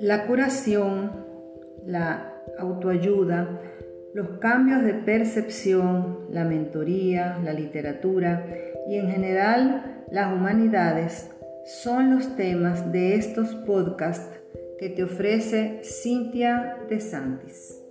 La 0.00 0.26
curación, 0.26 1.12
la 1.84 2.42
autoayuda, 2.58 3.60
los 4.14 4.38
cambios 4.38 4.82
de 4.82 4.94
percepción, 4.94 6.26
la 6.30 6.44
mentoría, 6.44 7.38
la 7.44 7.52
literatura 7.52 8.46
y 8.88 8.96
en 8.96 9.10
general 9.10 10.04
las 10.10 10.32
humanidades 10.32 11.30
son 11.66 12.14
los 12.14 12.34
temas 12.34 12.90
de 12.92 13.14
estos 13.14 13.54
podcasts 13.54 14.40
que 14.78 14.88
te 14.88 15.04
ofrece 15.04 15.80
Cintia 15.84 16.78
de 16.88 16.98
Santis. 16.98 17.89